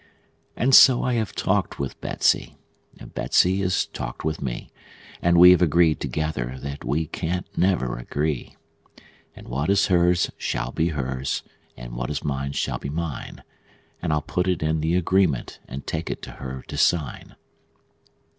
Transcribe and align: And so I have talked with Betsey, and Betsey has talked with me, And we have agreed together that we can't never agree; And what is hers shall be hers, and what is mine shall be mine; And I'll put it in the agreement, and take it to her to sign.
And 0.55 0.73
so 0.73 1.03
I 1.03 1.13
have 1.13 1.35
talked 1.35 1.77
with 1.77 2.01
Betsey, 2.01 2.57
and 2.97 3.13
Betsey 3.13 3.59
has 3.61 3.85
talked 3.85 4.25
with 4.25 4.41
me, 4.41 4.71
And 5.21 5.37
we 5.37 5.51
have 5.51 5.61
agreed 5.61 5.99
together 5.99 6.57
that 6.63 6.83
we 6.83 7.05
can't 7.05 7.45
never 7.55 7.99
agree; 7.99 8.55
And 9.35 9.47
what 9.47 9.69
is 9.69 9.85
hers 9.85 10.31
shall 10.39 10.71
be 10.71 10.87
hers, 10.89 11.43
and 11.77 11.93
what 11.93 12.09
is 12.09 12.23
mine 12.23 12.53
shall 12.53 12.79
be 12.79 12.89
mine; 12.89 13.43
And 14.01 14.11
I'll 14.11 14.23
put 14.23 14.47
it 14.47 14.63
in 14.63 14.81
the 14.81 14.95
agreement, 14.95 15.59
and 15.67 15.85
take 15.85 16.09
it 16.09 16.23
to 16.23 16.31
her 16.31 16.63
to 16.67 16.77
sign. 16.77 17.35